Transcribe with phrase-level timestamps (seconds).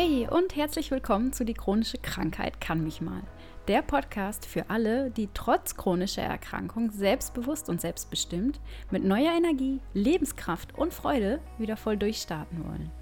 [0.00, 3.20] Hey und herzlich willkommen zu Die chronische Krankheit kann mich mal.
[3.66, 8.60] Der Podcast für alle, die trotz chronischer Erkrankung selbstbewusst und selbstbestimmt
[8.92, 12.92] mit neuer Energie, Lebenskraft und Freude wieder voll durchstarten wollen.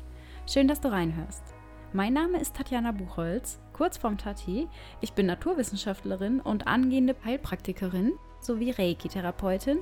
[0.50, 1.42] Schön, dass du reinhörst.
[1.92, 4.66] Mein Name ist Tatjana Buchholz, kurz vorm Tati.
[5.02, 9.80] Ich bin Naturwissenschaftlerin und angehende Heilpraktikerin sowie Reiki-Therapeutin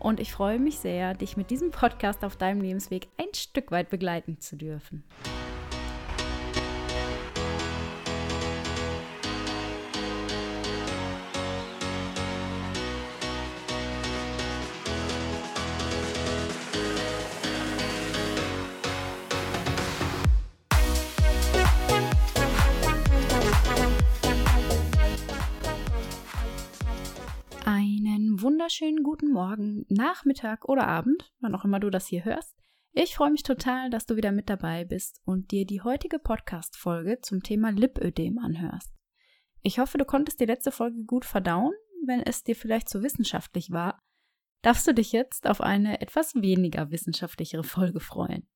[0.00, 3.90] und ich freue mich sehr, dich mit diesem Podcast auf deinem Lebensweg ein Stück weit
[3.90, 5.04] begleiten zu dürfen.
[28.68, 32.54] Wunderschönen guten Morgen, Nachmittag oder Abend, wann auch immer du das hier hörst.
[32.92, 37.22] Ich freue mich total, dass du wieder mit dabei bist und dir die heutige Podcast-Folge
[37.22, 38.92] zum Thema Lipödem anhörst.
[39.62, 41.72] Ich hoffe, du konntest die letzte Folge gut verdauen.
[42.04, 44.02] Wenn es dir vielleicht zu wissenschaftlich war,
[44.60, 48.46] darfst du dich jetzt auf eine etwas weniger wissenschaftlichere Folge freuen.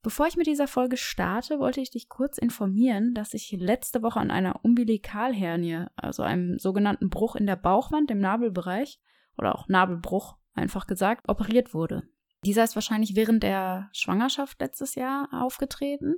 [0.00, 4.20] Bevor ich mit dieser Folge starte, wollte ich dich kurz informieren, dass ich letzte Woche
[4.20, 9.00] an einer Umbilikalhernie, also einem sogenannten Bruch in der Bauchwand im Nabelbereich,
[9.40, 12.04] oder auch Nabelbruch, einfach gesagt, operiert wurde.
[12.44, 16.16] Dieser ist wahrscheinlich während der Schwangerschaft letztes Jahr aufgetreten,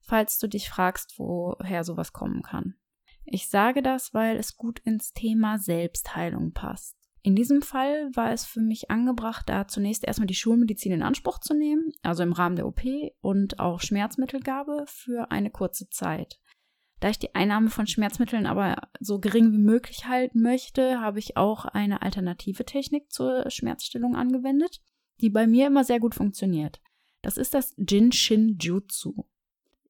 [0.00, 2.74] falls du dich fragst, woher sowas kommen kann.
[3.24, 6.96] Ich sage das, weil es gut ins Thema Selbstheilung passt.
[7.24, 11.38] In diesem Fall war es für mich angebracht, da zunächst erstmal die Schulmedizin in Anspruch
[11.38, 12.82] zu nehmen, also im Rahmen der OP
[13.20, 16.40] und auch Schmerzmittelgabe für eine kurze Zeit.
[17.02, 21.36] Da ich die Einnahme von Schmerzmitteln aber so gering wie möglich halten möchte, habe ich
[21.36, 24.80] auch eine alternative Technik zur Schmerzstillung angewendet,
[25.20, 26.80] die bei mir immer sehr gut funktioniert.
[27.20, 29.24] Das ist das Jinshin Jutsu.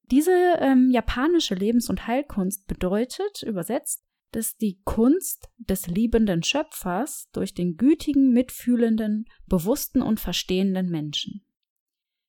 [0.09, 7.53] Diese ähm, japanische Lebens- und Heilkunst bedeutet, übersetzt, dass die Kunst des liebenden Schöpfers durch
[7.53, 11.45] den gütigen, mitfühlenden, bewussten und verstehenden Menschen.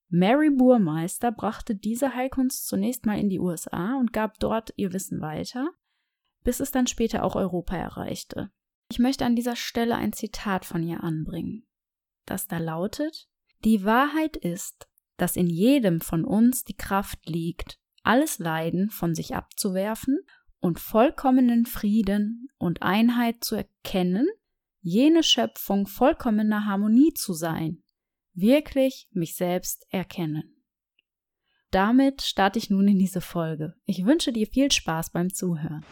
[0.08, 5.20] Mary Burmeister brachte diese Heilkunst zunächst mal in die USA und gab dort ihr Wissen
[5.20, 5.70] weiter,
[6.44, 8.50] bis es dann später auch Europa erreichte.
[8.90, 11.66] Ich möchte an dieser Stelle ein Zitat von ihr anbringen,
[12.26, 13.28] das da lautet
[13.64, 19.34] Die Wahrheit ist, dass in jedem von uns die Kraft liegt, alles Leiden von sich
[19.34, 20.18] abzuwerfen
[20.60, 24.28] und vollkommenen Frieden und Einheit zu erkennen,
[24.80, 27.82] jene Schöpfung vollkommener Harmonie zu sein,
[28.34, 30.54] wirklich mich selbst erkennen.
[31.70, 33.74] Damit starte ich nun in diese Folge.
[33.84, 35.84] Ich wünsche dir viel Spaß beim Zuhören.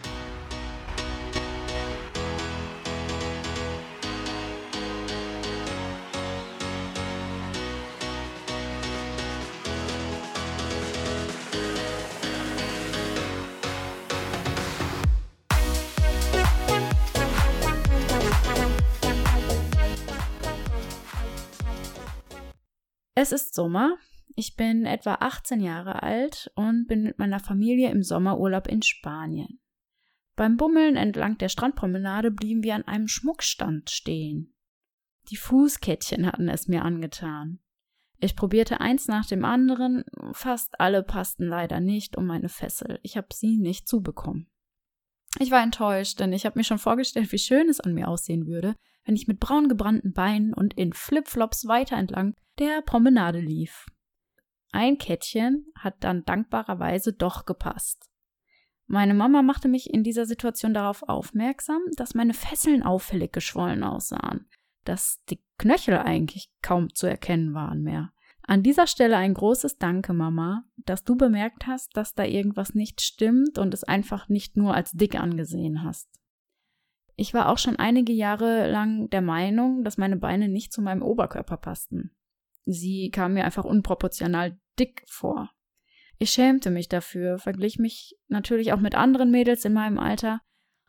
[23.23, 23.99] Es ist Sommer.
[24.35, 29.61] Ich bin etwa 18 Jahre alt und bin mit meiner Familie im Sommerurlaub in Spanien.
[30.35, 34.57] Beim Bummeln entlang der Strandpromenade blieben wir an einem Schmuckstand stehen.
[35.31, 37.61] Die Fußkettchen hatten es mir angetan.
[38.19, 40.03] Ich probierte eins nach dem anderen,
[40.33, 42.99] fast alle passten leider nicht um meine Fessel.
[43.05, 44.51] Ich habe sie nicht zubekommen.
[45.39, 48.49] Ich war enttäuscht, denn ich habe mir schon vorgestellt, wie schön es an mir aussehen
[48.49, 53.87] würde, wenn ich mit braun gebrannten Beinen und in Flipflops weiter entlang der Promenade lief.
[54.73, 58.09] Ein Kettchen hat dann dankbarerweise doch gepasst.
[58.87, 64.49] Meine Mama machte mich in dieser Situation darauf aufmerksam, dass meine Fesseln auffällig geschwollen aussahen,
[64.85, 68.13] dass die Knöchel eigentlich kaum zu erkennen waren mehr.
[68.45, 73.01] An dieser Stelle ein großes Danke, Mama, dass du bemerkt hast, dass da irgendwas nicht
[73.01, 76.09] stimmt und es einfach nicht nur als dick angesehen hast.
[77.17, 81.03] Ich war auch schon einige Jahre lang der Meinung, dass meine Beine nicht zu meinem
[81.03, 82.11] Oberkörper passten.
[82.65, 85.51] Sie kam mir einfach unproportional dick vor.
[86.19, 90.41] Ich schämte mich dafür, verglich mich natürlich auch mit anderen Mädels in meinem Alter,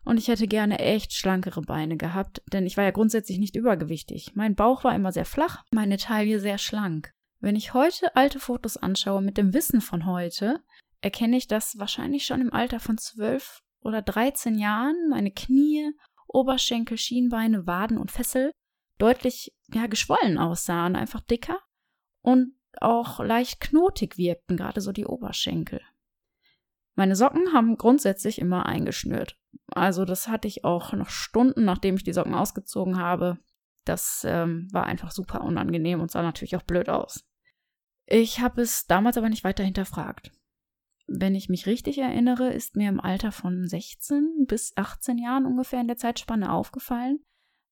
[0.06, 4.36] und ich hätte gerne echt schlankere Beine gehabt, denn ich war ja grundsätzlich nicht übergewichtig.
[4.36, 7.14] Mein Bauch war immer sehr flach, meine Taille sehr schlank.
[7.40, 10.62] Wenn ich heute alte Fotos anschaue mit dem Wissen von heute,
[11.02, 15.92] erkenne ich, dass wahrscheinlich schon im Alter von zwölf oder dreizehn Jahren meine Knie,
[16.34, 18.52] Oberschenkel, Schienbeine, Waden und Fessel
[18.98, 21.60] deutlich ja, geschwollen aussahen, einfach dicker
[22.22, 25.82] und auch leicht knotig wirkten, gerade so die Oberschenkel.
[26.96, 29.38] Meine Socken haben grundsätzlich immer eingeschnürt.
[29.68, 33.40] Also das hatte ich auch noch Stunden, nachdem ich die Socken ausgezogen habe.
[33.86, 37.26] Das ähm, war einfach super unangenehm und sah natürlich auch blöd aus.
[38.06, 40.32] Ich habe es damals aber nicht weiter hinterfragt.
[41.08, 45.82] Wenn ich mich richtig erinnere, ist mir im Alter von 16 bis 18 Jahren ungefähr
[45.82, 47.20] in der Zeitspanne aufgefallen,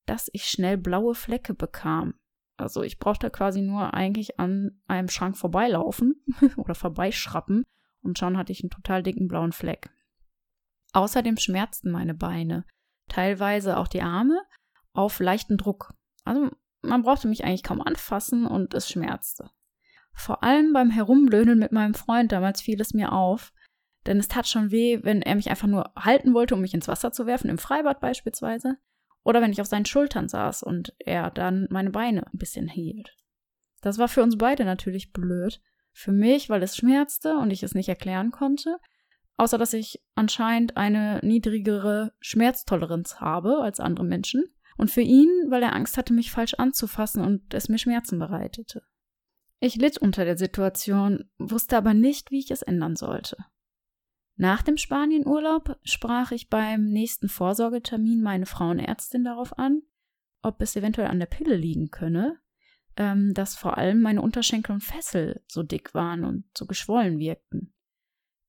[0.06, 2.16] dass ich schnell blaue Flecke bekam.
[2.58, 6.24] Also ich brauchte quasi nur eigentlich an einem Schrank vorbeilaufen
[6.58, 7.64] oder vorbeischrappen
[8.04, 9.90] und schon hatte ich einen total dicken blauen Fleck.
[10.94, 12.66] Außerdem schmerzten meine Beine,
[13.08, 14.42] teilweise auch die Arme,
[14.94, 15.94] auf leichten Druck.
[16.26, 16.52] Also
[16.82, 19.50] man brauchte mich eigentlich kaum anfassen und es schmerzte.
[20.14, 23.54] Vor allem beim Herumlöhnen mit meinem Freund damals fiel es mir auf,
[24.06, 26.88] denn es tat schon weh, wenn er mich einfach nur halten wollte, um mich ins
[26.88, 28.78] Wasser zu werfen, im Freibad beispielsweise,
[29.24, 33.16] oder wenn ich auf seinen Schultern saß und er dann meine Beine ein bisschen hielt.
[33.82, 35.62] Das war für uns beide natürlich blöd.
[35.94, 38.78] Für mich, weil es schmerzte und ich es nicht erklären konnte,
[39.38, 44.46] außer dass ich anscheinend eine niedrigere Schmerztoleranz habe als andere Menschen.
[44.78, 48.84] Und für ihn, weil er Angst hatte, mich falsch anzufassen und es mir Schmerzen bereitete.
[49.64, 53.38] Ich litt unter der Situation, wusste aber nicht, wie ich es ändern sollte.
[54.36, 59.84] Nach dem Spanienurlaub sprach ich beim nächsten Vorsorgetermin meine Frauenärztin darauf an,
[60.42, 62.40] ob es eventuell an der Pille liegen könne,
[62.98, 67.72] ähm, dass vor allem meine Unterschenkel und Fessel so dick waren und so geschwollen wirkten.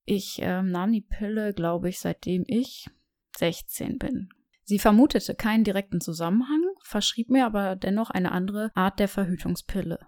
[0.05, 2.89] Ich ähm, nahm die Pille, glaube ich, seitdem ich
[3.37, 4.29] 16 bin.
[4.63, 9.99] Sie vermutete keinen direkten Zusammenhang, verschrieb mir aber dennoch eine andere Art der Verhütungspille.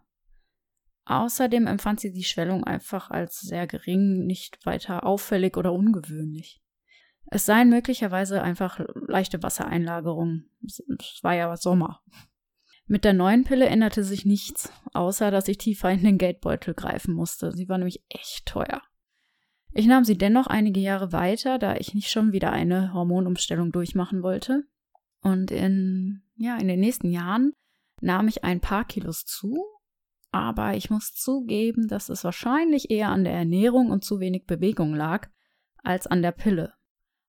[1.06, 6.62] Außerdem empfand sie die Schwellung einfach als sehr gering, nicht weiter auffällig oder ungewöhnlich.
[7.28, 10.50] Es seien möglicherweise einfach leichte Wassereinlagerungen.
[10.64, 10.84] Es
[11.22, 12.02] war ja Sommer.
[12.88, 17.16] Mit der neuen Pille änderte sich nichts, außer dass ich tiefer in den Geldbeutel greifen
[17.16, 17.52] musste.
[17.52, 18.82] Sie war nämlich echt teuer.
[19.74, 24.24] Ich nahm sie dennoch einige Jahre weiter, da ich nicht schon wieder eine Hormonumstellung durchmachen
[24.24, 24.64] wollte.
[25.22, 27.54] Und in, ja, in den nächsten Jahren
[28.02, 29.58] nahm ich ein paar Kilos zu
[30.36, 34.94] aber ich muss zugeben, dass es wahrscheinlich eher an der Ernährung und zu wenig Bewegung
[34.94, 35.30] lag,
[35.82, 36.74] als an der Pille.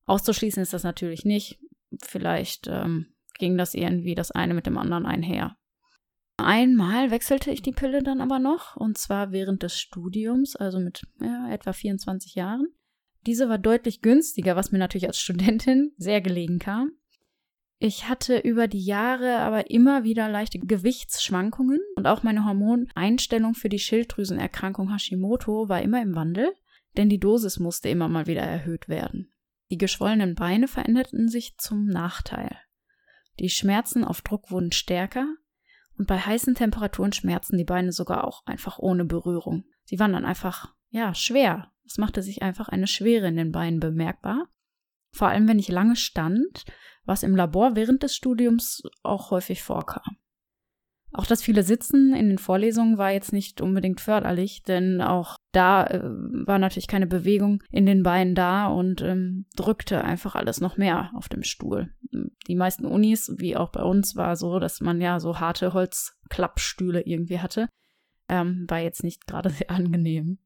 [0.06, 1.60] Auszuschließen ist das natürlich nicht.
[2.02, 5.56] Vielleicht ähm, ging das irgendwie das eine mit dem anderen einher.
[6.36, 11.06] Einmal wechselte ich die Pille dann aber noch, und zwar während des Studiums, also mit
[11.20, 12.66] ja, etwa 24 Jahren.
[13.24, 16.90] Diese war deutlich günstiger, was mir natürlich als Studentin sehr gelegen kam.
[17.78, 23.68] Ich hatte über die Jahre aber immer wieder leichte Gewichtsschwankungen und auch meine Hormoneinstellung für
[23.68, 26.54] die Schilddrüsenerkrankung Hashimoto war immer im Wandel,
[26.96, 29.32] denn die Dosis musste immer mal wieder erhöht werden.
[29.70, 32.56] Die geschwollenen Beine veränderten sich zum Nachteil.
[33.38, 35.26] Die Schmerzen auf Druck wurden stärker
[35.98, 39.64] und bei heißen Temperaturen schmerzten die Beine sogar auch einfach ohne Berührung.
[39.84, 41.72] Sie waren dann einfach, ja, schwer.
[41.84, 44.48] Es machte sich einfach eine Schwere in den Beinen bemerkbar.
[45.16, 46.64] Vor allem, wenn ich lange stand
[47.06, 50.18] was im Labor während des Studiums auch häufig vorkam.
[51.12, 55.86] Auch das viele Sitzen in den Vorlesungen war jetzt nicht unbedingt förderlich, denn auch da
[55.86, 60.76] äh, war natürlich keine Bewegung in den Beinen da und ähm, drückte einfach alles noch
[60.76, 61.90] mehr auf dem Stuhl.
[62.48, 67.00] Die meisten Unis, wie auch bei uns, war so, dass man ja so harte Holzklappstühle
[67.00, 67.68] irgendwie hatte.
[68.28, 70.38] Ähm, war jetzt nicht gerade sehr angenehm.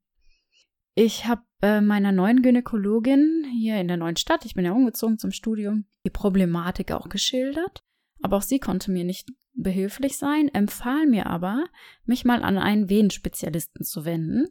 [0.94, 5.18] Ich habe äh, meiner neuen Gynäkologin hier in der neuen Stadt, ich bin ja umgezogen
[5.18, 7.82] zum Studium, die Problematik auch geschildert.
[8.22, 11.64] Aber auch sie konnte mir nicht behilflich sein, empfahl mir aber,
[12.04, 14.46] mich mal an einen Venenspezialisten zu wenden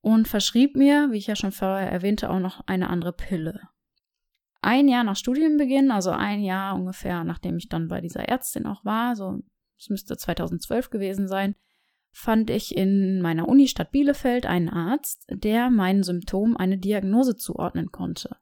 [0.00, 3.60] und verschrieb mir, wie ich ja schon vorher erwähnte, auch noch eine andere Pille.
[4.62, 8.84] Ein Jahr nach Studienbeginn, also ein Jahr ungefähr, nachdem ich dann bei dieser Ärztin auch
[8.84, 9.40] war, so
[9.78, 11.54] es müsste 2012 gewesen sein,
[12.16, 18.36] fand ich in meiner Unistadt Bielefeld einen Arzt, der meinen Symptomen eine Diagnose zuordnen konnte.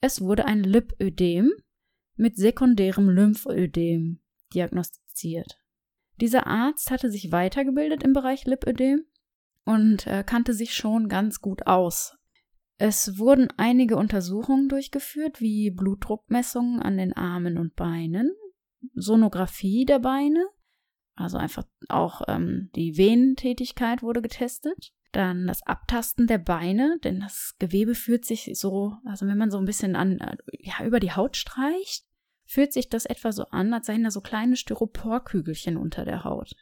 [0.00, 1.52] Es wurde ein Lipödem
[2.16, 4.20] mit sekundärem Lymphödem
[4.54, 5.60] diagnostiziert.
[6.18, 9.04] Dieser Arzt hatte sich weitergebildet im Bereich Lipödem
[9.66, 12.16] und äh, kannte sich schon ganz gut aus.
[12.78, 18.32] Es wurden einige Untersuchungen durchgeführt, wie Blutdruckmessungen an den Armen und Beinen,
[18.94, 20.46] Sonographie der Beine
[21.18, 24.92] also einfach auch ähm, die Venentätigkeit wurde getestet.
[25.12, 29.58] Dann das Abtasten der Beine, denn das Gewebe fühlt sich so, also wenn man so
[29.58, 32.04] ein bisschen an, äh, ja, über die Haut streicht,
[32.44, 36.52] fühlt sich das etwa so an, als seien da so kleine Styroporkügelchen unter der Haut.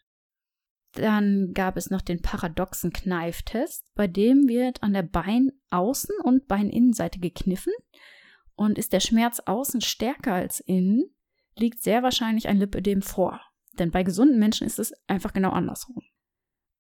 [0.92, 7.18] Dann gab es noch den paradoxen Kneiftest, bei dem wird an der Beinaußen- und Beininnenseite
[7.18, 7.72] gekniffen
[8.54, 11.04] und ist der Schmerz außen stärker als innen,
[11.56, 13.40] liegt sehr wahrscheinlich ein Lipödem vor.
[13.78, 16.02] Denn bei gesunden Menschen ist es einfach genau andersrum.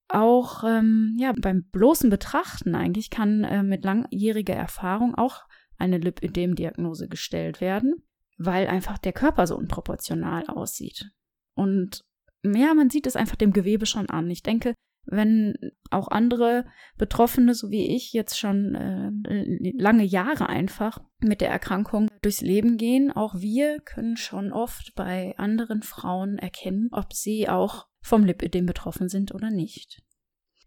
[0.08, 5.42] Auch ähm, ja, beim bloßen Betrachten eigentlich kann äh, mit langjähriger Erfahrung auch
[5.78, 8.06] eine Lipödem-Diagnose gestellt werden,
[8.38, 11.10] weil einfach der Körper so unproportional aussieht.
[11.54, 12.04] Und
[12.44, 14.30] ja, man sieht es einfach dem Gewebe schon an.
[14.30, 14.74] Ich denke,
[15.06, 15.54] wenn
[15.90, 16.66] auch andere
[16.98, 22.76] Betroffene, so wie ich, jetzt schon äh, lange Jahre einfach mit der Erkrankung durchs Leben
[22.76, 28.66] gehen, auch wir können schon oft bei anderen Frauen erkennen, ob sie auch vom Lipödem
[28.66, 30.02] betroffen sind oder nicht.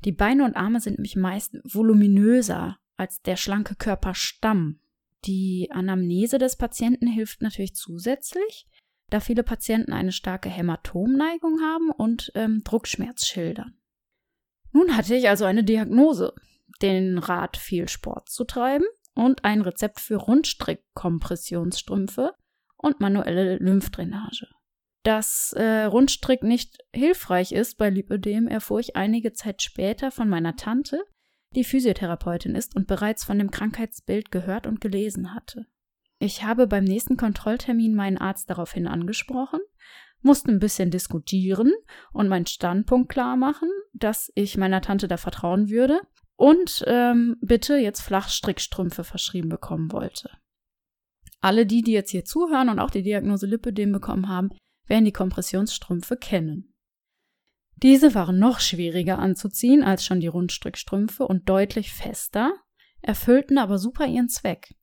[0.05, 4.79] Die Beine und Arme sind nämlich meist voluminöser als der schlanke Körperstamm.
[5.25, 8.65] Die Anamnese des Patienten hilft natürlich zusätzlich,
[9.09, 13.73] da viele Patienten eine starke Hämatomneigung haben und ähm, Druckschmerz schildern.
[14.71, 16.33] Nun hatte ich also eine Diagnose,
[16.81, 18.85] den Rat, viel Sport zu treiben
[19.15, 22.33] und ein Rezept für Rundstrick-Kompressionsstrümpfe
[22.77, 24.47] und manuelle Lymphdrainage.
[25.03, 30.55] Dass äh, Rundstrick nicht hilfreich ist bei Lipödem, erfuhr ich einige Zeit später von meiner
[30.55, 31.03] Tante,
[31.55, 35.65] die Physiotherapeutin ist und bereits von dem Krankheitsbild gehört und gelesen hatte.
[36.19, 39.61] Ich habe beim nächsten Kontrolltermin meinen Arzt daraufhin angesprochen,
[40.21, 41.71] musste ein bisschen diskutieren
[42.11, 46.01] und meinen Standpunkt klar machen, dass ich meiner Tante da vertrauen würde
[46.39, 50.31] und ähm, bitte jetzt Flachstrickstrümpfe verschrieben bekommen wollte.
[51.41, 54.49] Alle die, die jetzt hier zuhören und auch die Diagnose Lipödem bekommen haben,
[54.87, 56.73] werden die Kompressionsstrümpfe kennen.
[57.75, 62.53] Diese waren noch schwieriger anzuziehen als schon die Rundstrickstrümpfe und deutlich fester,
[63.01, 64.75] erfüllten aber super ihren Zweck.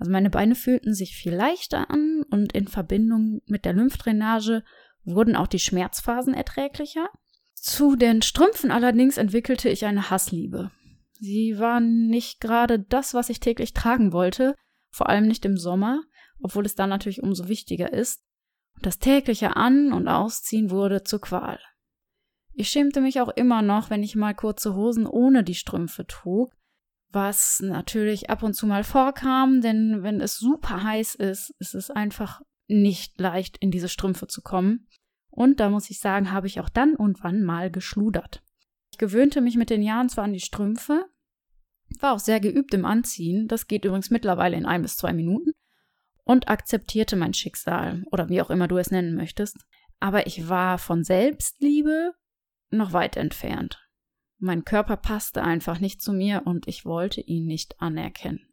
[0.00, 4.64] Also meine Beine fühlten sich viel leichter an und in Verbindung mit der Lymphdrainage
[5.04, 7.08] wurden auch die Schmerzphasen erträglicher.
[7.54, 10.72] Zu den Strümpfen allerdings entwickelte ich eine Hassliebe.
[11.18, 14.54] Sie waren nicht gerade das, was ich täglich tragen wollte,
[14.90, 16.02] vor allem nicht im Sommer,
[16.40, 18.22] obwohl es dann natürlich umso wichtiger ist.
[18.80, 21.58] Das tägliche An- und Ausziehen wurde zur Qual.
[22.52, 26.52] Ich schämte mich auch immer noch, wenn ich mal kurze Hosen ohne die Strümpfe trug,
[27.10, 31.90] was natürlich ab und zu mal vorkam, denn wenn es super heiß ist, ist es
[31.90, 34.88] einfach nicht leicht, in diese Strümpfe zu kommen.
[35.30, 38.42] Und da muss ich sagen, habe ich auch dann und wann mal geschludert.
[38.98, 41.06] Gewöhnte mich mit den Jahren zwar an die Strümpfe,
[42.00, 45.52] war auch sehr geübt im Anziehen, das geht übrigens mittlerweile in ein bis zwei Minuten,
[46.24, 49.56] und akzeptierte mein Schicksal oder wie auch immer du es nennen möchtest.
[49.98, 52.12] Aber ich war von Selbstliebe
[52.70, 53.78] noch weit entfernt.
[54.38, 58.46] Mein Körper passte einfach nicht zu mir und ich wollte ihn nicht anerkennen.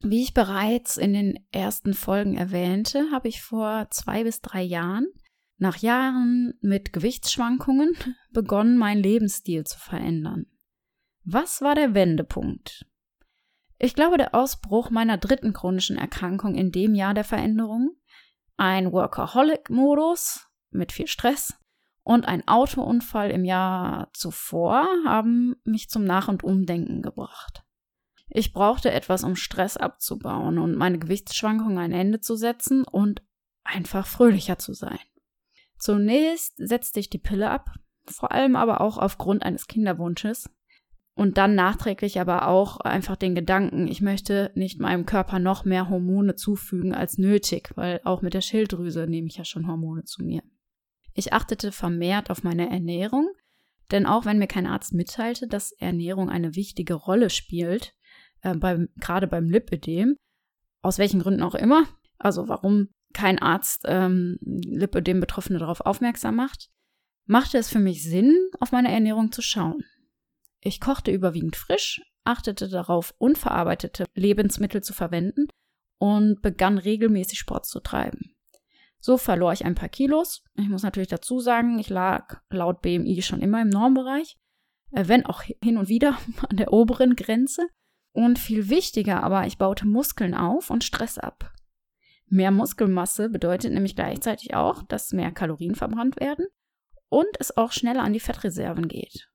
[0.00, 5.06] Wie ich bereits in den ersten Folgen erwähnte, habe ich vor zwei bis drei Jahren,
[5.62, 7.96] nach Jahren mit Gewichtsschwankungen,
[8.32, 10.46] begonnen, meinen Lebensstil zu verändern.
[11.24, 12.84] Was war der Wendepunkt?
[13.78, 17.96] Ich glaube, der Ausbruch meiner dritten chronischen Erkrankung in dem Jahr der Veränderung,
[18.56, 21.54] ein Workaholic-Modus mit viel Stress,
[22.04, 27.62] und ein Autounfall im Jahr zuvor haben mich zum Nach- und Umdenken gebracht.
[28.28, 33.22] Ich brauchte etwas, um Stress abzubauen und meine Gewichtsschwankungen ein Ende zu setzen und
[33.62, 34.98] einfach fröhlicher zu sein.
[35.82, 37.74] Zunächst setzte ich die Pille ab,
[38.06, 40.48] vor allem aber auch aufgrund eines Kinderwunsches.
[41.16, 45.88] Und dann nachträglich aber auch einfach den Gedanken, ich möchte nicht meinem Körper noch mehr
[45.88, 50.22] Hormone zufügen als nötig, weil auch mit der Schilddrüse nehme ich ja schon Hormone zu
[50.22, 50.44] mir.
[51.14, 53.32] Ich achtete vermehrt auf meine Ernährung,
[53.90, 57.92] denn auch wenn mir kein Arzt mitteilte, dass Ernährung eine wichtige Rolle spielt,
[58.42, 60.14] äh, beim, gerade beim Lipödem,
[60.80, 66.70] aus welchen Gründen auch immer, also warum kein Arzt ähm, Lipödem-Betroffene darauf aufmerksam macht,
[67.26, 69.84] machte es für mich Sinn, auf meine Ernährung zu schauen.
[70.60, 75.48] Ich kochte überwiegend frisch, achtete darauf, unverarbeitete Lebensmittel zu verwenden
[75.98, 78.34] und begann regelmäßig Sport zu treiben.
[79.00, 80.44] So verlor ich ein paar Kilos.
[80.54, 84.36] Ich muss natürlich dazu sagen, ich lag laut BMI schon immer im Normbereich,
[84.92, 86.16] äh, wenn auch hin und wieder
[86.48, 87.66] an der oberen Grenze.
[88.14, 91.52] Und viel wichtiger aber, ich baute Muskeln auf und Stress ab.
[92.32, 96.46] Mehr Muskelmasse bedeutet nämlich gleichzeitig auch, dass mehr Kalorien verbrannt werden
[97.10, 99.28] und es auch schneller an die Fettreserven geht.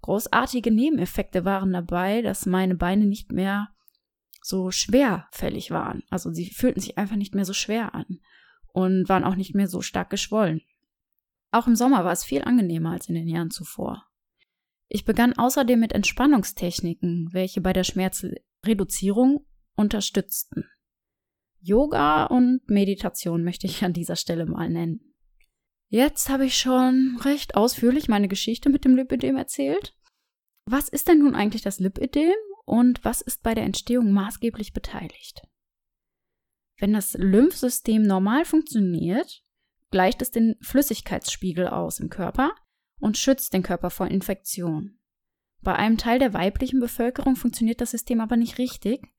[0.00, 3.68] Großartige Nebeneffekte waren dabei, dass meine Beine nicht mehr
[4.42, 6.02] so schwerfällig waren.
[6.10, 8.18] Also sie fühlten sich einfach nicht mehr so schwer an
[8.72, 10.60] und waren auch nicht mehr so stark geschwollen.
[11.52, 14.08] Auch im Sommer war es viel angenehmer als in den Jahren zuvor.
[14.88, 20.64] Ich begann außerdem mit Entspannungstechniken, welche bei der Schmerzreduzierung unterstützten.
[21.62, 25.14] Yoga und Meditation möchte ich an dieser Stelle mal nennen.
[25.88, 29.94] Jetzt habe ich schon recht ausführlich meine Geschichte mit dem Lipödem erzählt.
[30.66, 35.42] Was ist denn nun eigentlich das Lipödem und was ist bei der Entstehung maßgeblich beteiligt?
[36.78, 39.44] Wenn das Lymphsystem normal funktioniert,
[39.90, 42.52] gleicht es den Flüssigkeitsspiegel aus im Körper
[42.98, 44.98] und schützt den Körper vor Infektion.
[45.60, 49.12] Bei einem Teil der weiblichen Bevölkerung funktioniert das System aber nicht richtig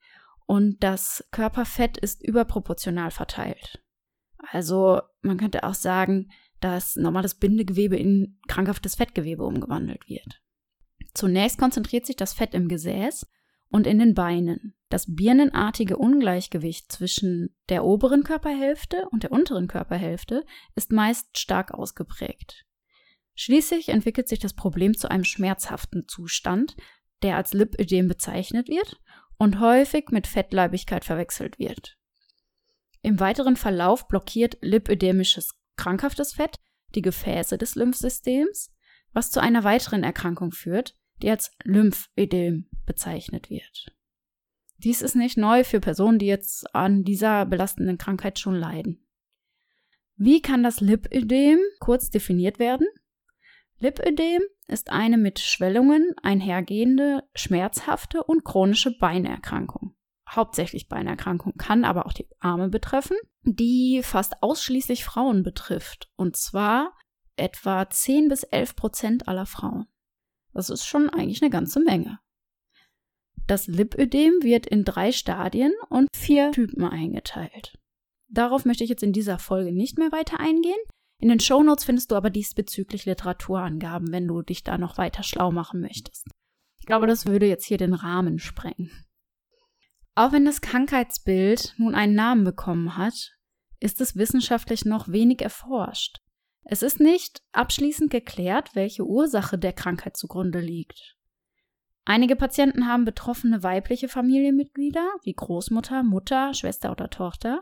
[0.45, 3.83] und das Körperfett ist überproportional verteilt.
[4.51, 10.41] Also man könnte auch sagen, dass normales Bindegewebe in krankhaftes Fettgewebe umgewandelt wird.
[11.13, 13.27] Zunächst konzentriert sich das Fett im Gesäß
[13.69, 14.75] und in den Beinen.
[14.89, 20.45] Das birnenartige Ungleichgewicht zwischen der oberen Körperhälfte und der unteren Körperhälfte
[20.75, 22.65] ist meist stark ausgeprägt.
[23.35, 26.75] Schließlich entwickelt sich das Problem zu einem schmerzhaften Zustand,
[27.23, 28.99] der als Lipödem bezeichnet wird
[29.37, 31.97] und häufig mit Fettleibigkeit verwechselt wird.
[33.01, 36.59] Im weiteren Verlauf blockiert lipödemisches krankhaftes Fett
[36.95, 38.71] die Gefäße des Lymphsystems,
[39.11, 43.93] was zu einer weiteren Erkrankung führt, die als Lymphödem bezeichnet wird.
[44.77, 49.07] Dies ist nicht neu für Personen, die jetzt an dieser belastenden Krankheit schon leiden.
[50.15, 52.87] Wie kann das Lipödem kurz definiert werden?
[53.83, 59.93] Lipödem ist eine mit Schwellungen einhergehende, schmerzhafte und chronische Beinerkrankung.
[60.29, 66.09] Hauptsächlich Beinerkrankung, kann aber auch die Arme betreffen, die fast ausschließlich Frauen betrifft.
[66.15, 66.97] Und zwar
[67.35, 69.85] etwa 10 bis 11 Prozent aller Frauen.
[70.53, 72.19] Das ist schon eigentlich eine ganze Menge.
[73.47, 77.77] Das Lipödem wird in drei Stadien und vier Typen eingeteilt.
[78.29, 80.79] Darauf möchte ich jetzt in dieser Folge nicht mehr weiter eingehen.
[81.23, 85.53] In den Shownotes findest du aber diesbezüglich Literaturangaben, wenn du dich da noch weiter schlau
[85.53, 86.27] machen möchtest.
[86.81, 88.91] Ich glaube, das würde jetzt hier den Rahmen sprengen.
[90.15, 93.37] Auch wenn das Krankheitsbild nun einen Namen bekommen hat,
[93.79, 96.17] ist es wissenschaftlich noch wenig erforscht.
[96.65, 101.15] Es ist nicht abschließend geklärt, welche Ursache der Krankheit zugrunde liegt.
[102.03, 107.61] Einige Patienten haben betroffene weibliche Familienmitglieder wie Großmutter, Mutter, Schwester oder Tochter.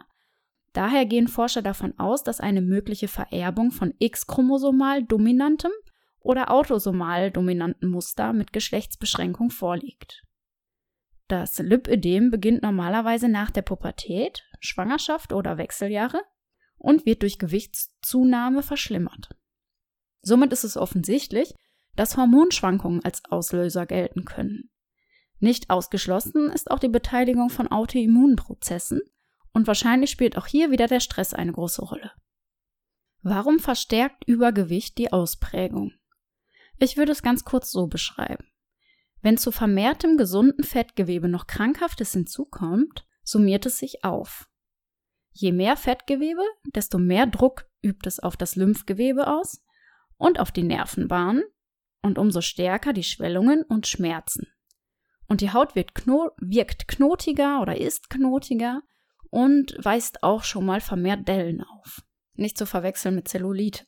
[0.74, 5.72] Daher gehen Forscher davon aus, dass eine mögliche Vererbung von X-chromosomal dominantem
[6.20, 10.24] oder autosomal dominanten Muster mit Geschlechtsbeschränkung vorliegt.
[11.28, 16.22] Das Lipödem beginnt normalerweise nach der Pubertät, Schwangerschaft oder Wechseljahre
[16.78, 19.30] und wird durch Gewichtszunahme verschlimmert.
[20.22, 21.54] Somit ist es offensichtlich,
[21.96, 24.70] dass Hormonschwankungen als Auslöser gelten können.
[25.40, 29.02] Nicht ausgeschlossen ist auch die Beteiligung von Autoimmunprozessen
[29.54, 32.12] und wahrscheinlich spielt auch hier wieder der Stress eine große Rolle.
[33.22, 35.94] Warum verstärkt Übergewicht die Ausprägung?
[36.80, 38.46] Ich würde es ganz kurz so beschreiben.
[39.22, 44.50] Wenn zu vermehrtem gesunden Fettgewebe noch Krankhaftes hinzukommt, summiert es sich auf.
[45.32, 49.64] Je mehr Fettgewebe, desto mehr Druck übt es auf das Lymphgewebe aus
[50.18, 51.44] und auf die Nervenbahnen
[52.02, 54.48] und umso stärker die Schwellungen und Schmerzen.
[55.28, 58.82] Und die Haut kno wirkt knotiger oder ist knotiger
[59.32, 62.04] und weist auch schon mal vermehrt Dellen auf.
[62.36, 63.88] Nicht zu verwechseln mit Zellulit.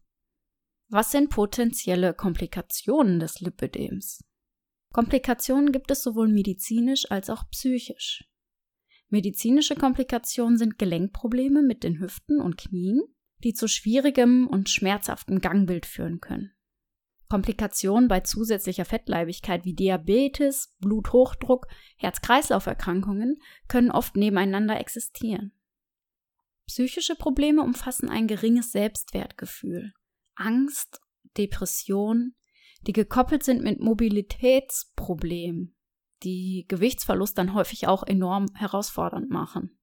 [0.90, 4.24] Was sind potenzielle Komplikationen des Lipödems?
[4.92, 8.24] Komplikationen gibt es sowohl medizinisch als auch psychisch.
[9.10, 13.02] Medizinische Komplikationen sind Gelenkprobleme mit den Hüften und Knien,
[13.44, 16.52] die zu schwierigem und schmerzhaftem Gangbild führen können.
[17.34, 21.66] Komplikationen bei zusätzlicher Fettleibigkeit wie Diabetes, Bluthochdruck,
[21.98, 25.52] Herz-Kreislauf-Erkrankungen können oft nebeneinander existieren.
[26.68, 29.94] Psychische Probleme umfassen ein geringes Selbstwertgefühl,
[30.36, 31.02] Angst,
[31.36, 32.36] Depression,
[32.86, 35.76] die gekoppelt sind mit Mobilitätsproblemen,
[36.22, 39.80] die Gewichtsverlust dann häufig auch enorm herausfordernd machen.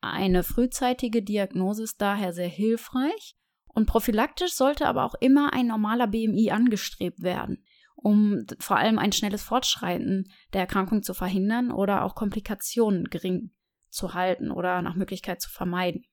[0.00, 3.36] Eine frühzeitige Diagnose ist daher sehr hilfreich
[3.74, 9.12] und prophylaktisch sollte aber auch immer ein normaler BMI angestrebt werden, um vor allem ein
[9.12, 13.52] schnelles Fortschreiten der Erkrankung zu verhindern oder auch Komplikationen gering
[13.88, 16.04] zu halten oder nach Möglichkeit zu vermeiden.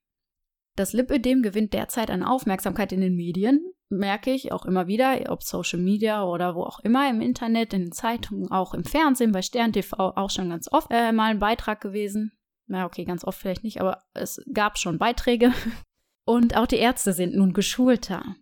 [0.76, 5.44] Das Lipödem gewinnt derzeit an Aufmerksamkeit in den Medien, merke ich auch immer wieder, ob
[5.44, 9.42] Social Media oder wo auch immer, im Internet, in den Zeitungen, auch im Fernsehen, bei
[9.42, 12.34] Stern TV auch schon ganz oft äh, mal ein Beitrag gewesen.
[12.68, 15.54] Na, okay, ganz oft vielleicht nicht, aber es gab schon Beiträge.
[16.28, 18.36] Und auch die Ärzte sind nun geschulter.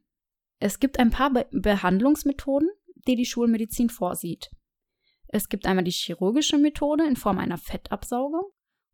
[0.59, 2.67] Es gibt ein paar Be Behandlungsmethoden,
[3.07, 4.49] die die Schulmedizin vorsieht.
[5.27, 8.45] Es gibt einmal die chirurgische Methode in Form einer Fettabsaugung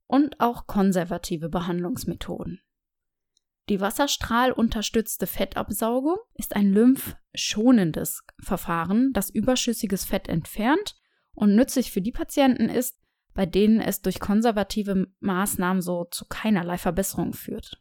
[0.07, 2.59] und auch konservative Behandlungsmethoden.
[3.69, 10.97] Die wasserstrahlunterstützte Fettabsaugung ist ein lymphschonendes Verfahren, das überschüssiges Fett entfernt
[11.33, 12.99] und nützlich für die Patienten ist,
[13.33, 17.80] bei denen es durch konservative Maßnahmen so zu keinerlei Verbesserung führt.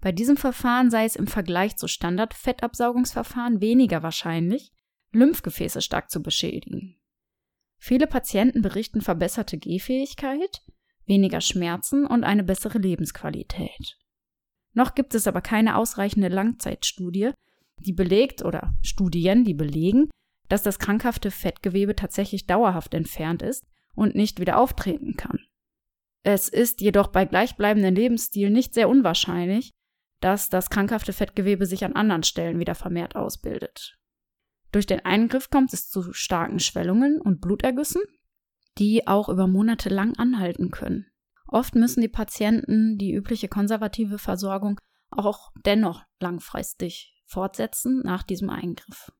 [0.00, 4.72] Bei diesem Verfahren sei es im Vergleich zu Standardfettabsaugungsverfahren weniger wahrscheinlich,
[5.12, 6.96] Lymphgefäße stark zu beschädigen.
[7.78, 10.62] Viele Patienten berichten verbesserte Gehfähigkeit,
[11.06, 13.96] weniger Schmerzen und eine bessere Lebensqualität.
[14.74, 17.32] Noch gibt es aber keine ausreichende Langzeitstudie,
[17.80, 20.10] die belegt oder Studien, die belegen,
[20.48, 25.40] dass das krankhafte Fettgewebe tatsächlich dauerhaft entfernt ist und nicht wieder auftreten kann.
[26.22, 29.70] Es ist jedoch bei gleichbleibendem Lebensstil nicht sehr unwahrscheinlich,
[30.20, 33.98] dass das krankhafte Fettgewebe sich an anderen Stellen wieder vermehrt ausbildet.
[34.72, 38.02] Durch den Eingriff kommt es zu starken Schwellungen und Blutergüssen,
[38.78, 41.06] die auch über Monate lang anhalten können.
[41.46, 49.10] Oft müssen die Patienten die übliche konservative Versorgung auch dennoch langfristig fortsetzen nach diesem Eingriff.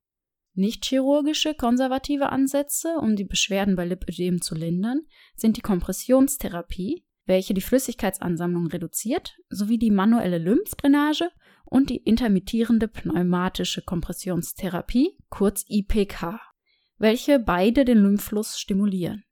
[0.53, 5.03] Nicht chirurgische konservative Ansätze, um die Beschwerden bei Lipödem zu lindern,
[5.37, 11.31] sind die Kompressionstherapie, welche die Flüssigkeitsansammlung reduziert, sowie die manuelle Lymphdrainage
[11.67, 16.41] und die intermittierende pneumatische Kompressionstherapie, kurz IPK,
[16.97, 19.25] welche beide den Lymphfluss stimulieren.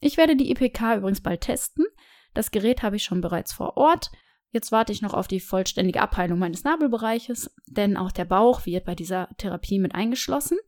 [0.00, 1.86] Ich werde die IPK übrigens bald testen.
[2.34, 4.10] Das Gerät habe ich schon bereits vor Ort.
[4.50, 8.84] Jetzt warte ich noch auf die vollständige Abheilung meines Nabelbereiches, denn auch der Bauch wird
[8.84, 10.58] bei dieser Therapie mit eingeschlossen,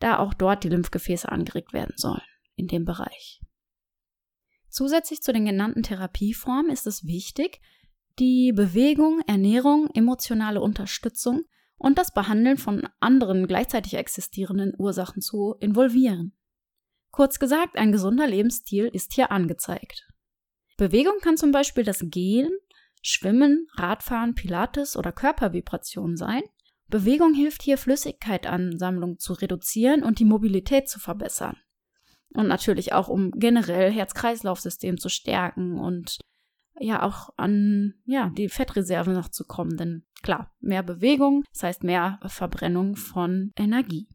[0.00, 2.22] da auch dort die Lymphgefäße angeregt werden sollen
[2.56, 3.40] in dem Bereich.
[4.74, 7.60] Zusätzlich zu den genannten Therapieformen ist es wichtig,
[8.18, 11.42] die Bewegung, Ernährung, emotionale Unterstützung
[11.76, 16.36] und das Behandeln von anderen gleichzeitig existierenden Ursachen zu involvieren.
[17.12, 20.08] Kurz gesagt, ein gesunder Lebensstil ist hier angezeigt.
[20.76, 22.50] Bewegung kann zum Beispiel das Gehen,
[23.00, 26.42] Schwimmen, Radfahren, Pilates oder Körpervibration sein.
[26.88, 31.58] Bewegung hilft hier, Flüssigkeitansammlung zu reduzieren und die Mobilität zu verbessern.
[32.34, 36.18] Und natürlich auch, um generell Herz-Kreislauf-System zu stärken und
[36.78, 39.76] ja auch an ja, die Fettreserve noch zu kommen.
[39.76, 44.08] Denn klar, mehr Bewegung, das heißt mehr Verbrennung von Energie.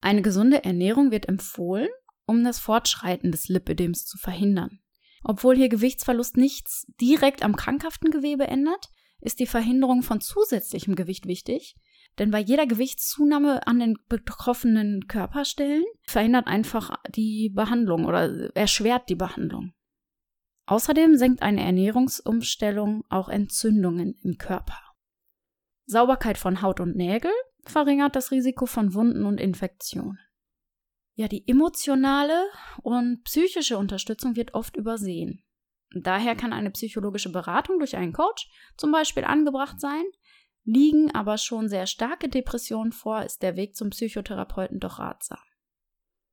[0.00, 1.88] Eine gesunde Ernährung wird empfohlen,
[2.26, 4.80] um das Fortschreiten des Lipidems zu verhindern.
[5.24, 11.26] Obwohl hier Gewichtsverlust nichts direkt am krankhaften Gewebe ändert, ist die Verhinderung von zusätzlichem Gewicht
[11.26, 11.76] wichtig,
[12.18, 19.16] denn bei jeder Gewichtszunahme an den betroffenen Körperstellen verhindert einfach die Behandlung oder erschwert die
[19.16, 19.74] Behandlung.
[20.66, 24.78] Außerdem senkt eine Ernährungsumstellung auch Entzündungen im Körper.
[25.86, 27.32] Sauberkeit von Haut und Nägel
[27.64, 30.18] verringert das Risiko von Wunden und Infektionen.
[31.16, 32.46] Ja, die emotionale
[32.82, 35.44] und psychische Unterstützung wird oft übersehen.
[35.94, 40.04] Daher kann eine psychologische Beratung durch einen Coach zum Beispiel angebracht sein.
[40.64, 45.38] Liegen aber schon sehr starke Depressionen vor, ist der Weg zum Psychotherapeuten doch ratsam.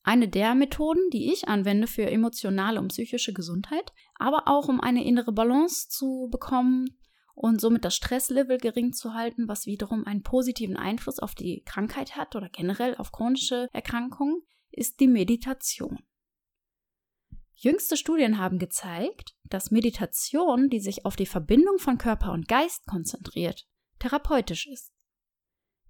[0.04, 5.06] Eine der Methoden, die ich anwende für emotionale und psychische Gesundheit, aber auch um eine
[5.06, 6.98] innere Balance zu bekommen
[7.36, 12.16] und somit das Stresslevel gering zu halten, was wiederum einen positiven Einfluss auf die Krankheit
[12.16, 14.42] hat oder generell auf chronische Erkrankungen,
[14.72, 16.00] ist die Meditation.
[17.54, 22.88] Jüngste Studien haben gezeigt, dass Meditation, die sich auf die Verbindung von Körper und Geist
[22.88, 23.68] konzentriert,
[24.02, 24.92] therapeutisch ist.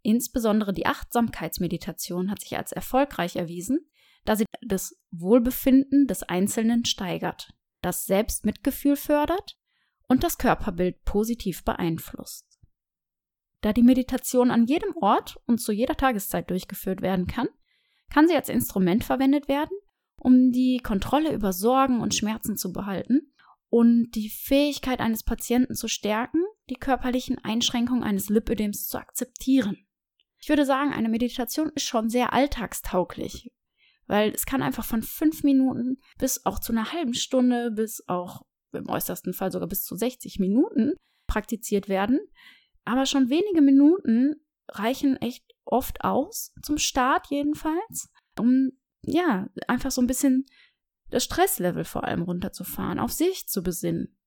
[0.04, 3.80] Insbesondere die Achtsamkeitsmeditation hat sich als erfolgreich erwiesen,
[4.26, 9.58] da sie das Wohlbefinden des Einzelnen steigert, das Selbstmitgefühl fördert
[10.08, 12.60] und das Körperbild positiv beeinflusst.
[13.62, 17.48] Da die Meditation an jedem Ort und zu jeder Tageszeit durchgeführt werden kann,
[18.12, 19.78] kann sie als Instrument verwendet werden,
[20.18, 23.32] um die Kontrolle über Sorgen und Schmerzen zu behalten
[23.70, 29.86] und die Fähigkeit eines Patienten zu stärken, die körperlichen Einschränkungen eines Lipödems zu akzeptieren.
[30.40, 33.52] Ich würde sagen, eine Meditation ist schon sehr alltagstauglich,
[34.08, 38.42] weil es kann einfach von fünf Minuten bis auch zu einer halben Stunde, bis auch
[38.72, 40.94] im äußersten Fall sogar bis zu 60 Minuten
[41.28, 42.20] praktiziert werden.
[42.86, 44.36] Aber schon wenige Minuten
[44.70, 48.72] reichen echt oft aus, zum Start jedenfalls, um
[49.04, 50.46] ja, einfach so ein bisschen
[51.10, 54.18] das Stresslevel vor allem runterzufahren, auf sich zu besinnen.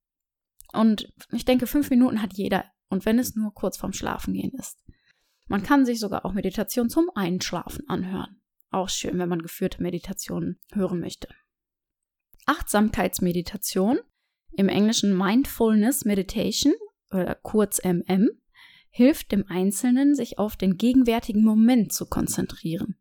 [0.74, 4.78] Und ich denke, fünf Minuten hat jeder, und wenn es nur kurz vorm Schlafengehen ist.
[5.46, 8.40] Man kann sich sogar auch Meditation zum Einschlafen anhören.
[8.70, 11.28] Auch schön, wenn man geführte Meditationen hören möchte.
[12.46, 13.98] Achtsamkeitsmeditation,
[14.52, 16.74] im Englischen Mindfulness Meditation
[17.10, 18.30] oder kurz MM,
[18.90, 22.96] hilft dem Einzelnen, sich auf den gegenwärtigen Moment zu konzentrieren.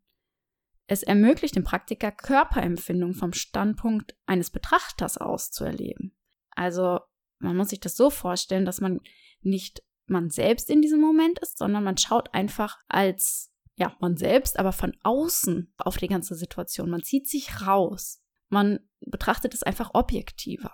[0.86, 6.16] Es ermöglicht dem Praktiker Körperempfindung vom Standpunkt eines Betrachters aus zu erleben.
[6.50, 7.00] Also
[7.38, 9.00] man muss sich das so vorstellen, dass man
[9.42, 14.58] nicht man selbst in diesem Moment ist, sondern man schaut einfach als ja, man selbst,
[14.58, 16.90] aber von außen auf die ganze Situation.
[16.90, 18.22] Man zieht sich raus.
[18.48, 20.70] Man betrachtet es einfach objektiver.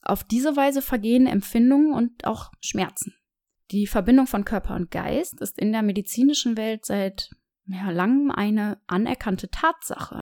[0.00, 3.14] Auf diese Weise vergehen Empfindungen und auch Schmerzen.
[3.70, 7.30] Die Verbindung von Körper und Geist ist in der medizinischen Welt seit
[7.66, 10.20] ja, langem eine anerkannte Tatsache.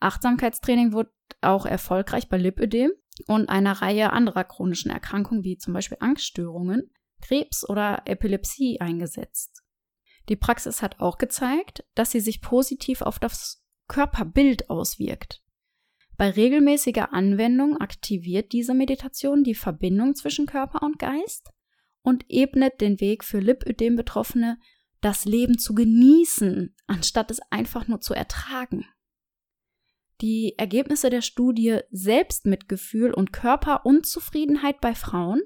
[0.00, 2.90] Achtsamkeitstraining wird auch erfolgreich bei Lipödem
[3.26, 9.62] und einer Reihe anderer chronischen Erkrankungen wie zum Beispiel Angststörungen, Krebs oder Epilepsie eingesetzt.
[10.28, 15.42] Die Praxis hat auch gezeigt, dass sie sich positiv auf das Körperbild auswirkt.
[16.16, 21.50] Bei regelmäßiger Anwendung aktiviert diese Meditation die Verbindung zwischen Körper und Geist
[22.02, 24.58] und ebnet den Weg für Lipödem-Betroffene,
[25.00, 28.86] das Leben zu genießen, anstatt es einfach nur zu ertragen.
[30.24, 35.42] Die Ergebnisse der Studie Selbstmitgefühl und Körperunzufriedenheit bei Frauen,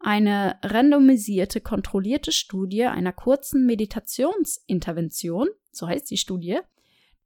[0.00, 6.58] eine randomisierte, kontrollierte Studie einer kurzen Meditationsintervention, so heißt die Studie,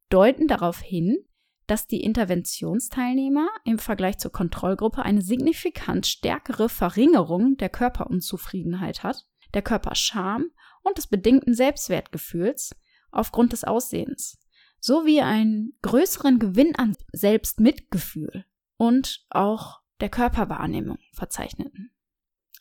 [0.08, 1.24] deuten darauf hin,
[1.68, 9.62] dass die Interventionsteilnehmer im Vergleich zur Kontrollgruppe eine signifikant stärkere Verringerung der Körperunzufriedenheit hat, der
[9.62, 10.50] Körperscham
[10.82, 12.74] und des bedingten Selbstwertgefühls
[13.12, 14.40] aufgrund des Aussehens,
[14.80, 18.44] sowie einen größeren Gewinn an Selbstmitgefühl
[18.76, 21.90] und auch der Körperwahrnehmung verzeichneten.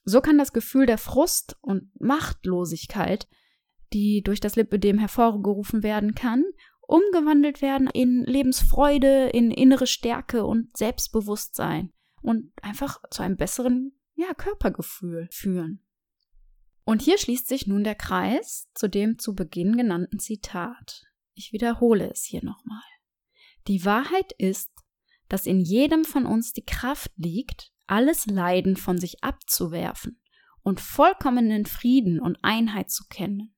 [0.04, 3.28] So kann das Gefühl der Frust und Machtlosigkeit,
[3.94, 6.44] die durch das Lipödem hervorgerufen werden kann,
[6.82, 14.34] umgewandelt werden in Lebensfreude, in innere Stärke und Selbstbewusstsein und einfach zu einem besseren ja,
[14.34, 15.84] Körpergefühl führen.
[16.86, 21.04] Und hier schließt sich nun der Kreis zu dem zu Beginn genannten Zitat.
[21.38, 22.84] Ich wiederhole es hier nochmal.
[23.68, 24.72] Die Wahrheit ist,
[25.30, 30.22] dass in jedem von uns die Kraft liegt, alles Leiden von sich abzuwerfen
[30.62, 33.54] und vollkommenen Frieden und Einheit zu kennen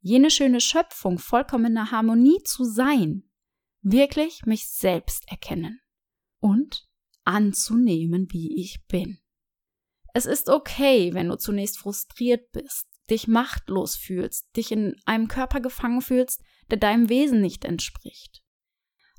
[0.00, 3.24] jene schöne Schöpfung vollkommener Harmonie zu sein,
[3.82, 5.80] wirklich mich selbst erkennen
[6.40, 6.88] und
[7.24, 9.18] anzunehmen, wie ich bin.
[10.14, 15.60] Es ist okay, wenn du zunächst frustriert bist, dich machtlos fühlst, dich in einem Körper
[15.60, 18.42] gefangen fühlst, der deinem Wesen nicht entspricht.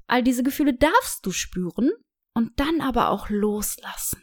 [0.07, 1.91] All diese Gefühle darfst du spüren
[2.33, 4.21] und dann aber auch loslassen.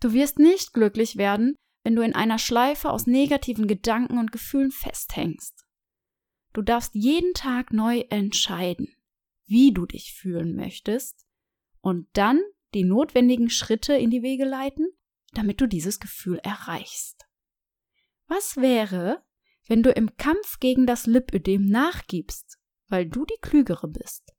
[0.00, 4.70] Du wirst nicht glücklich werden, wenn du in einer Schleife aus negativen Gedanken und Gefühlen
[4.70, 5.64] festhängst.
[6.52, 8.94] Du darfst jeden Tag neu entscheiden,
[9.46, 11.24] wie du dich fühlen möchtest
[11.80, 12.40] und dann
[12.74, 14.88] die notwendigen Schritte in die Wege leiten,
[15.32, 17.26] damit du dieses Gefühl erreichst.
[18.28, 19.22] Was wäre,
[19.66, 24.32] wenn du im Kampf gegen das Lipödem nachgibst, weil du die Klügere bist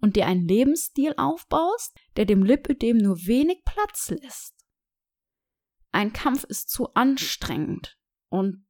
[0.00, 4.54] und dir einen Lebensstil aufbaust, der dem Lipödem nur wenig Platz lässt?
[5.90, 8.66] Ein Kampf ist zu anstrengend und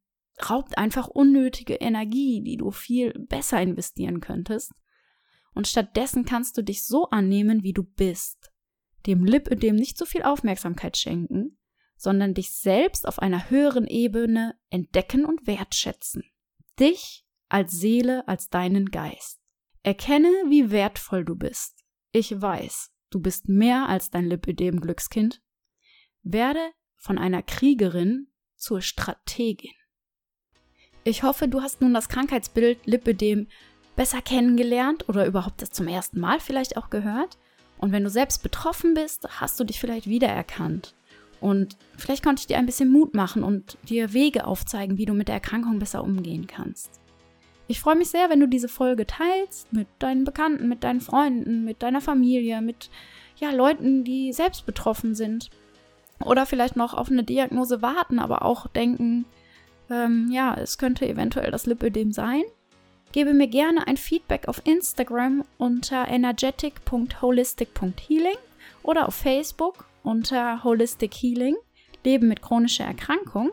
[0.48, 4.72] raubt einfach unnötige Energie, die du viel besser investieren könntest.
[5.52, 8.52] Und stattdessen kannst du dich so annehmen, wie du bist.
[9.06, 11.57] Dem Lipödem nicht so viel Aufmerksamkeit schenken,
[11.98, 16.24] sondern dich selbst auf einer höheren Ebene entdecken und wertschätzen.
[16.78, 19.40] Dich als Seele, als deinen Geist.
[19.82, 21.84] Erkenne, wie wertvoll du bist.
[22.12, 25.42] Ich weiß, du bist mehr als dein Lipödem Glückskind.
[26.22, 29.72] Werde von einer Kriegerin zur Strategin.
[31.04, 33.48] Ich hoffe, du hast nun das Krankheitsbild Lipödem
[33.96, 37.38] besser kennengelernt oder überhaupt das zum ersten Mal vielleicht auch gehört.
[37.78, 40.94] Und wenn du selbst betroffen bist, hast du dich vielleicht wiedererkannt.
[41.40, 45.14] Und vielleicht konnte ich dir ein bisschen Mut machen und dir Wege aufzeigen, wie du
[45.14, 47.00] mit der Erkrankung besser umgehen kannst.
[47.68, 51.64] Ich freue mich sehr, wenn du diese Folge teilst mit deinen Bekannten, mit deinen Freunden,
[51.64, 52.88] mit deiner Familie, mit
[53.36, 55.50] ja, Leuten, die selbst betroffen sind
[56.24, 59.26] oder vielleicht noch auf eine Diagnose warten, aber auch denken,
[59.90, 62.44] ähm, ja, es könnte eventuell das Lipödem sein.
[63.12, 68.36] Gebe mir gerne ein Feedback auf Instagram unter energetic.holistic.healing
[68.82, 71.56] oder auf Facebook unter Holistic Healing,
[72.04, 73.50] Leben mit chronischer Erkrankung.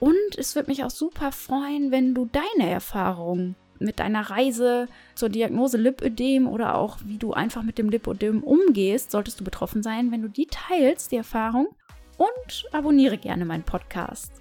[0.00, 5.28] Und es würde mich auch super freuen, wenn du deine Erfahrungen mit deiner Reise zur
[5.28, 10.10] Diagnose Lipödem oder auch wie du einfach mit dem Lipödem umgehst, solltest du betroffen sein,
[10.10, 11.68] wenn du die teilst, die Erfahrung,
[12.16, 14.32] und abonniere gerne meinen Podcast.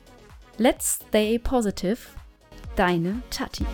[0.57, 1.97] Let's stay positive.
[2.75, 3.65] Deine Tati.